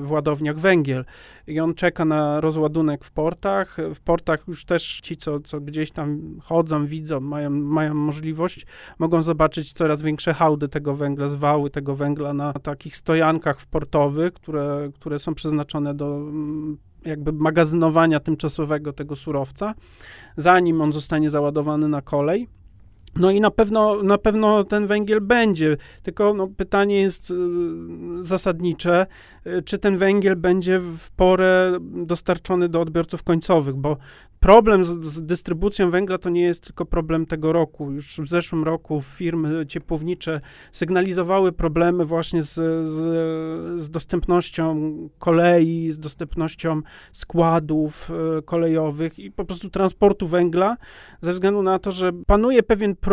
w 0.00 0.10
ładowniach 0.10 0.58
węgiel. 0.58 1.04
I 1.46 1.60
on 1.60 1.74
czeka 1.74 2.04
na 2.04 2.40
rozładunek 2.40 3.04
w 3.04 3.10
portach. 3.10 3.76
W 3.94 4.00
portach 4.00 4.48
już 4.48 4.64
też 4.64 5.00
ci, 5.00 5.16
co, 5.16 5.40
co 5.40 5.60
gdzieś 5.60 5.90
tam 5.90 6.38
chodzą, 6.42 6.86
widzą, 6.86 7.20
mają, 7.20 7.50
mają 7.50 7.94
możliwość, 7.94 8.66
mogą 8.98 9.22
zobaczyć 9.22 9.72
coraz 9.72 10.02
większe 10.02 10.34
hałdy 10.34 10.68
tego 10.68 10.94
węgla, 10.94 11.28
zwały 11.28 11.70
tego 11.70 11.94
węgla 11.96 12.34
na 12.34 12.52
takich 12.52 12.96
stojankach 12.96 13.66
portowych, 13.66 14.32
które, 14.32 14.90
które 14.94 15.18
są 15.18 15.34
przeznaczone 15.34 15.94
do 15.94 16.16
mm, 16.16 16.78
jakby 17.04 17.32
magazynowania 17.32 18.20
tymczasowego 18.20 18.92
tego 18.92 19.16
surowca, 19.16 19.74
zanim 20.36 20.80
on 20.80 20.92
zostanie 20.92 21.30
załadowany 21.30 21.88
na 21.88 22.02
kolej. 22.02 22.57
No 23.18 23.30
i 23.30 23.40
na 23.40 23.50
pewno, 23.50 24.02
na 24.02 24.18
pewno 24.18 24.64
ten 24.64 24.86
węgiel 24.86 25.20
będzie, 25.20 25.76
tylko 26.02 26.34
no, 26.34 26.46
pytanie 26.46 27.00
jest 27.00 27.30
y, 27.30 27.34
zasadnicze, 28.20 29.06
y, 29.46 29.62
czy 29.62 29.78
ten 29.78 29.98
węgiel 29.98 30.36
będzie 30.36 30.80
w 30.80 31.10
porę 31.10 31.78
dostarczony 31.80 32.68
do 32.68 32.80
odbiorców 32.80 33.22
końcowych, 33.22 33.74
bo 33.74 33.96
problem 34.40 34.84
z, 34.84 35.04
z, 35.04 35.22
dystrybucją 35.22 35.90
węgla 35.90 36.18
to 36.18 36.30
nie 36.30 36.42
jest 36.42 36.64
tylko 36.64 36.84
problem 36.84 37.26
tego 37.26 37.52
roku. 37.52 37.92
Już 37.92 38.20
w 38.20 38.28
zeszłym 38.28 38.64
roku 38.64 39.02
firmy 39.02 39.66
ciepłownicze 39.66 40.40
sygnalizowały 40.72 41.52
problemy 41.52 42.04
właśnie 42.04 42.42
z, 42.42 42.54
z, 42.86 43.82
z 43.82 43.90
dostępnością 43.90 44.92
kolei, 45.18 45.90
z 45.90 45.98
dostępnością 45.98 46.82
składów 47.12 48.10
y, 48.38 48.42
kolejowych 48.42 49.18
i 49.18 49.30
po 49.30 49.44
prostu 49.44 49.70
transportu 49.70 50.28
węgla, 50.28 50.76
ze 51.20 51.32
względu 51.32 51.62
na 51.62 51.78
to, 51.78 51.92
że 51.92 52.12
panuje 52.26 52.62
pewien 52.62 52.96
problem, 52.96 53.07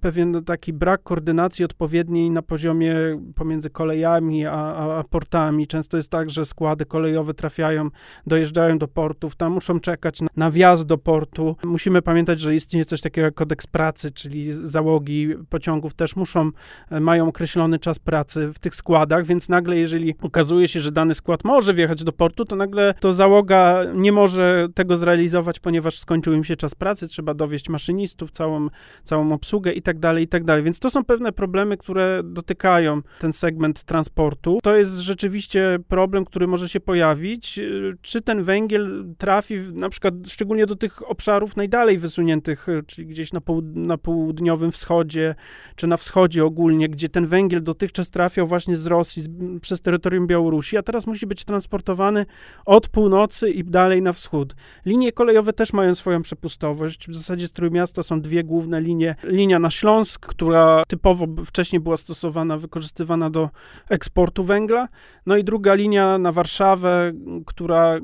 pewien 0.00 0.44
taki 0.44 0.72
brak 0.72 1.02
koordynacji 1.02 1.64
odpowiedniej 1.64 2.30
na 2.30 2.42
poziomie 2.42 2.94
pomiędzy 3.34 3.70
kolejami 3.70 4.46
a, 4.46 4.52
a, 4.52 5.04
portami. 5.04 5.66
Często 5.66 5.96
jest 5.96 6.10
tak, 6.10 6.30
że 6.30 6.44
składy 6.44 6.86
kolejowe 6.86 7.34
trafiają, 7.34 7.88
dojeżdżają 8.26 8.78
do 8.78 8.88
portów, 8.88 9.36
tam 9.36 9.52
muszą 9.52 9.80
czekać 9.80 10.20
na, 10.20 10.28
na 10.36 10.50
wjazd 10.50 10.86
do 10.86 10.98
portu. 10.98 11.56
Musimy 11.64 12.02
pamiętać, 12.02 12.40
że 12.40 12.54
istnieje 12.54 12.84
coś 12.84 13.00
takiego 13.00 13.24
jak 13.24 13.34
kodeks 13.34 13.66
pracy, 13.66 14.10
czyli 14.10 14.52
załogi 14.52 15.34
pociągów 15.48 15.94
też 15.94 16.16
muszą, 16.16 16.50
mają 16.90 17.28
określony 17.28 17.78
czas 17.78 17.98
pracy 17.98 18.52
w 18.54 18.58
tych 18.58 18.74
składach, 18.74 19.26
więc 19.26 19.48
nagle, 19.48 19.76
jeżeli 19.76 20.14
okazuje 20.22 20.68
się, 20.68 20.80
że 20.80 20.92
dany 20.92 21.14
skład 21.14 21.44
może 21.44 21.74
wjechać 21.74 22.04
do 22.04 22.12
portu, 22.12 22.44
to 22.44 22.56
nagle 22.56 22.94
to 23.00 23.14
załoga 23.14 23.84
nie 23.94 24.12
może 24.12 24.68
tego 24.74 24.96
zrealizować, 24.96 25.60
ponieważ 25.60 25.98
skończył 25.98 26.32
im 26.32 26.44
się 26.44 26.56
czas 26.56 26.74
pracy, 26.74 27.08
trzeba 27.08 27.34
dowieść 27.34 27.68
maszynistów, 27.68 28.30
całą, 28.30 28.68
całą 29.02 29.19
obsługę 29.32 29.72
i 29.72 29.82
tak 29.82 29.98
dalej, 29.98 30.24
i 30.24 30.28
tak 30.28 30.44
dalej. 30.44 30.62
Więc 30.62 30.80
to 30.80 30.90
są 30.90 31.04
pewne 31.04 31.32
problemy, 31.32 31.76
które 31.76 32.20
dotykają 32.24 33.00
ten 33.18 33.32
segment 33.32 33.84
transportu. 33.84 34.58
To 34.62 34.76
jest 34.76 34.98
rzeczywiście 34.98 35.78
problem, 35.88 36.24
który 36.24 36.46
może 36.46 36.68
się 36.68 36.80
pojawić. 36.80 37.60
Czy 38.02 38.22
ten 38.22 38.42
węgiel 38.42 39.04
trafi 39.18 39.54
na 39.72 39.88
przykład 39.88 40.14
szczególnie 40.26 40.66
do 40.66 40.76
tych 40.76 41.10
obszarów 41.10 41.56
najdalej 41.56 41.98
wysuniętych, 41.98 42.66
czyli 42.86 43.06
gdzieś 43.06 43.32
na, 43.32 43.40
na 43.74 43.98
południowym 43.98 44.72
wschodzie, 44.72 45.34
czy 45.76 45.86
na 45.86 45.96
wschodzie 45.96 46.44
ogólnie, 46.44 46.88
gdzie 46.88 47.08
ten 47.08 47.26
węgiel 47.26 47.62
dotychczas 47.62 48.10
trafiał 48.10 48.46
właśnie 48.46 48.76
z 48.76 48.86
Rosji, 48.86 49.22
z, 49.22 49.28
przez 49.60 49.80
terytorium 49.80 50.26
Białorusi, 50.26 50.76
a 50.76 50.82
teraz 50.82 51.06
musi 51.06 51.26
być 51.26 51.44
transportowany 51.44 52.26
od 52.66 52.88
północy 52.88 53.50
i 53.50 53.64
dalej 53.64 54.02
na 54.02 54.12
wschód. 54.12 54.54
Linie 54.86 55.12
kolejowe 55.12 55.52
też 55.52 55.72
mają 55.72 55.94
swoją 55.94 56.22
przepustowość. 56.22 57.08
W 57.08 57.14
zasadzie 57.14 57.48
z 57.48 57.52
Trójmiasta 57.52 58.02
są 58.02 58.20
dwie 58.20 58.44
główne 58.44 58.80
linie 58.80 59.09
linia 59.24 59.58
na 59.58 59.70
Śląsk, 59.70 60.26
która 60.26 60.82
typowo 60.88 61.26
wcześniej 61.46 61.80
była 61.80 61.96
stosowana, 61.96 62.58
wykorzystywana 62.58 63.30
do 63.30 63.50
eksportu 63.90 64.44
węgla, 64.44 64.88
no 65.26 65.36
i 65.36 65.44
druga 65.44 65.74
linia 65.74 66.18
na 66.18 66.32
Warszawę, 66.32 67.12
która 67.46 67.98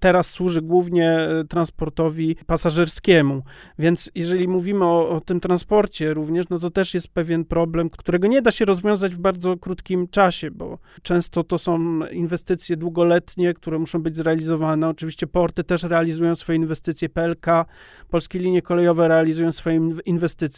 teraz 0.00 0.30
służy 0.30 0.62
głównie 0.62 1.10
e, 1.10 1.44
transportowi 1.44 2.36
pasażerskiemu. 2.46 3.42
Więc 3.78 4.10
jeżeli 4.14 4.48
mówimy 4.48 4.84
o, 4.84 5.08
o 5.08 5.20
tym 5.20 5.40
transporcie 5.40 6.14
również, 6.14 6.48
no 6.48 6.58
to 6.58 6.70
też 6.70 6.94
jest 6.94 7.08
pewien 7.08 7.44
problem, 7.44 7.90
którego 7.90 8.28
nie 8.28 8.42
da 8.42 8.50
się 8.50 8.64
rozwiązać 8.64 9.14
w 9.14 9.18
bardzo 9.18 9.56
krótkim 9.56 10.08
czasie, 10.08 10.50
bo 10.50 10.78
często 11.02 11.44
to 11.44 11.58
są 11.58 12.00
inwestycje 12.06 12.76
długoletnie, 12.76 13.54
które 13.54 13.78
muszą 13.78 14.02
być 14.02 14.16
zrealizowane. 14.16 14.88
Oczywiście 14.88 15.26
porty 15.26 15.64
też 15.64 15.82
realizują 15.82 16.34
swoje 16.34 16.56
inwestycje, 16.56 17.08
PLK, 17.08 17.46
polskie 18.10 18.38
linie 18.38 18.62
kolejowe 18.62 19.08
realizują 19.08 19.52
swoje 19.52 19.90
inwestycje. 20.04 20.49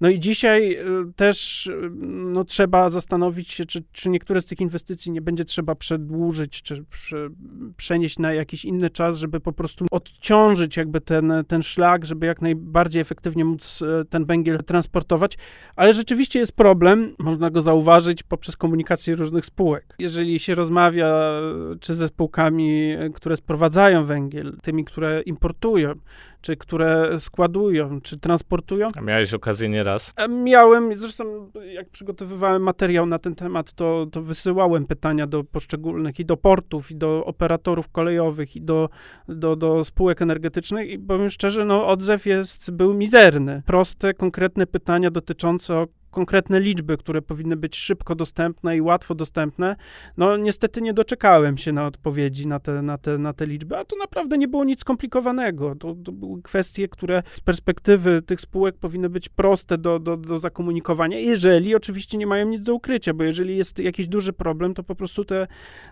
No 0.00 0.08
i 0.08 0.20
dzisiaj 0.20 0.72
y, 0.72 1.12
też 1.16 1.66
y, 1.66 1.90
no, 2.06 2.44
trzeba 2.44 2.90
zastanowić 2.90 3.50
się, 3.50 3.66
czy, 3.66 3.84
czy 3.92 4.08
niektóre 4.08 4.40
z 4.42 4.46
tych 4.46 4.60
inwestycji 4.60 5.12
nie 5.12 5.20
będzie 5.20 5.44
trzeba 5.44 5.74
przedłużyć, 5.74 6.62
czy 6.62 6.84
prze, 6.84 7.28
przenieść 7.76 8.18
na 8.18 8.32
jakiś 8.32 8.64
inny 8.64 8.90
czas, 8.90 9.18
żeby 9.18 9.40
po 9.40 9.52
prostu 9.52 9.86
odciążyć 9.90 10.76
jakby 10.76 11.00
ten, 11.00 11.32
ten 11.48 11.62
szlak, 11.62 12.04
żeby 12.04 12.26
jak 12.26 12.42
najbardziej 12.42 13.02
efektywnie 13.02 13.44
móc 13.44 13.82
y, 13.82 14.04
ten 14.10 14.24
węgiel 14.24 14.58
transportować. 14.58 15.38
Ale 15.76 15.94
rzeczywiście 15.94 16.38
jest 16.38 16.52
problem, 16.52 17.12
można 17.18 17.50
go 17.50 17.62
zauważyć 17.62 18.22
poprzez 18.22 18.56
komunikację 18.56 19.14
różnych 19.14 19.46
spółek. 19.46 19.94
Jeżeli 19.98 20.38
się 20.38 20.54
rozmawia 20.54 21.32
czy 21.80 21.94
ze 21.94 22.08
spółkami, 22.08 22.94
które 23.14 23.36
sprowadzają 23.36 24.04
węgiel, 24.04 24.56
tymi, 24.62 24.84
które 24.84 25.22
importują, 25.22 25.94
czy 26.40 26.56
które 26.56 27.20
składują, 27.20 28.00
czy 28.00 28.18
transportują. 28.18 28.88
A 28.96 29.00
miałeś 29.00 29.25
okazję 29.34 29.68
nieraz? 29.68 30.12
E, 30.16 30.28
miałem, 30.28 30.96
zresztą 30.96 31.50
jak 31.72 31.88
przygotowywałem 31.90 32.62
materiał 32.62 33.06
na 33.06 33.18
ten 33.18 33.34
temat, 33.34 33.72
to, 33.72 34.06
to 34.12 34.22
wysyłałem 34.22 34.86
pytania 34.86 35.26
do 35.26 35.44
poszczególnych 35.44 36.20
i 36.20 36.24
do 36.24 36.36
portów, 36.36 36.90
i 36.90 36.96
do 36.96 37.24
operatorów 37.24 37.88
kolejowych, 37.88 38.56
i 38.56 38.62
do, 38.62 38.88
do, 39.28 39.56
do 39.56 39.84
spółek 39.84 40.22
energetycznych 40.22 40.90
i 40.90 40.98
powiem 40.98 41.30
szczerze, 41.30 41.64
no 41.64 41.86
odzew 41.86 42.26
jest, 42.26 42.70
był 42.70 42.94
mizerny. 42.94 43.62
Proste, 43.66 44.14
konkretne 44.14 44.66
pytania 44.66 45.10
dotyczące 45.10 45.84
konkretne 46.16 46.60
liczby, 46.60 46.96
które 46.96 47.22
powinny 47.22 47.56
być 47.56 47.76
szybko 47.76 48.14
dostępne 48.14 48.76
i 48.76 48.80
łatwo 48.80 49.14
dostępne, 49.14 49.76
no 50.16 50.36
niestety 50.36 50.82
nie 50.82 50.94
doczekałem 50.94 51.58
się 51.58 51.72
na 51.72 51.86
odpowiedzi 51.86 52.46
na 52.46 52.60
te, 52.60 52.82
na 52.82 52.98
te, 52.98 53.18
na 53.18 53.32
te 53.32 53.46
liczby, 53.46 53.76
a 53.76 53.84
to 53.84 53.96
naprawdę 53.96 54.38
nie 54.38 54.48
było 54.48 54.64
nic 54.64 54.80
skomplikowanego. 54.80 55.74
To, 55.74 55.94
to 56.04 56.12
były 56.12 56.42
kwestie, 56.42 56.88
które 56.88 57.22
z 57.32 57.40
perspektywy 57.40 58.22
tych 58.22 58.40
spółek 58.40 58.76
powinny 58.78 59.08
być 59.08 59.28
proste 59.28 59.78
do, 59.78 59.98
do, 59.98 60.16
do 60.16 60.38
zakomunikowania, 60.38 61.18
jeżeli 61.18 61.74
oczywiście 61.74 62.18
nie 62.18 62.26
mają 62.26 62.48
nic 62.48 62.62
do 62.62 62.74
ukrycia, 62.74 63.14
bo 63.14 63.24
jeżeli 63.24 63.56
jest 63.56 63.78
jakiś 63.78 64.08
duży 64.08 64.32
problem, 64.32 64.74
to 64.74 64.82
po 64.82 64.94
prostu 64.94 65.24
te, 65.24 65.46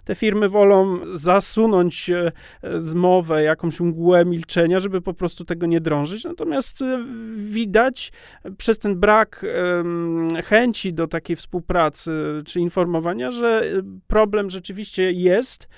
te 0.04 0.14
firmy 0.14 0.48
wolą 0.48 0.98
zasunąć 1.14 2.10
e, 2.10 2.32
zmowę, 2.80 3.42
jakąś 3.42 3.80
mgłę 3.80 4.24
milczenia, 4.24 4.78
żeby 4.78 5.00
po 5.00 5.14
prostu 5.14 5.44
tego 5.44 5.66
nie 5.66 5.80
drążyć. 5.80 6.24
Natomiast 6.24 6.82
e, 6.82 7.04
widać 7.36 8.12
przez 8.58 8.78
ten 8.78 9.00
brak 9.00 9.44
chęci 10.44 10.94
do 10.94 11.06
takiej 11.06 11.36
współpracy 11.36 12.42
czy 12.46 12.60
informowania, 12.60 13.30
że 13.30 13.62
e, 13.78 13.82
problem 14.06 14.50
rzeczywiście 14.50 15.12
jest, 15.12 15.68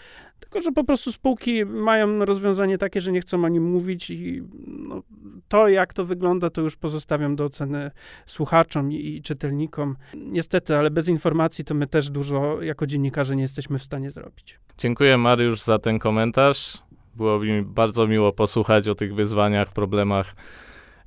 tylko, 0.41 0.63
że 0.63 0.73
po 0.73 0.85
prostu 0.85 1.13
spółki 1.13 1.65
mają 1.65 2.25
rozwiązanie 2.25 2.79
takie, 2.79 3.01
że 3.01 3.13
nie 3.13 3.21
chcą 3.21 3.45
o 3.45 3.49
nim 3.49 3.71
mówić 3.71 4.11
i 4.11 4.43
no, 4.67 5.03
to, 5.49 5.69
jak 5.69 5.95
to 5.95 6.05
wygląda, 6.05 6.51
to 6.51 6.61
już 6.61 6.77
pozostawiam 6.77 7.37
do 7.37 7.45
oceny 7.45 7.91
słuchaczom 8.27 8.93
i, 8.93 9.07
i, 9.07 9.23
czytelnikom. 9.23 9.97
Niestety, 10.15 10.77
ale 10.77 10.91
bez 10.91 11.09
informacji 11.09 11.65
to 11.65 11.75
my 11.75 11.87
też 11.87 12.11
dużo 12.11 12.63
jako 12.63 12.87
dziennikarze 12.87 13.37
nie 13.37 13.43
jesteśmy 13.43 13.79
w 13.79 13.85
stanie 13.85 14.11
zrobić. 14.11 14.59
Dziękuję 14.79 15.19
Mariusz 15.19 15.63
za 15.63 15.79
ten 15.79 15.99
komentarz. 15.99 16.79
Było 17.17 17.39
mi 17.39 17.63
bardzo 17.63 18.07
miło 18.07 18.33
posłuchać 18.33 18.89
o 18.89 18.95
tych 18.95 19.15
wyzwaniach, 19.15 19.73
problemach. 19.73 20.35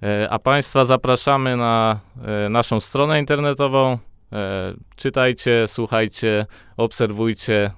E, 0.03 0.29
a 0.29 0.39
Państwa 0.39 0.85
zapraszamy 0.85 1.57
na 1.57 1.99
e, 2.45 2.49
naszą 2.49 2.79
stronę 2.79 3.19
internetową. 3.19 3.97
E, 4.33 4.73
czytajcie, 4.95 5.63
słuchajcie, 5.67 6.45
obserwujcie 6.77 7.71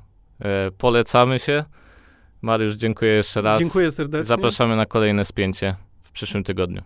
polecamy 0.78 1.40
się. 1.40 1.64
Mariusz, 2.42 2.76
dziękuję 2.76 3.12
jeszcze 3.12 3.42
raz. 3.42 3.60
Dziękuję 3.60 3.92
serdecznie. 3.92 4.24
Zapraszamy 4.24 4.76
na 4.76 4.86
kolejne 4.86 5.26
spięcie 5.26 5.76
w 6.04 6.12
przyszłym 6.12 6.44
tygodniu. 6.44 6.82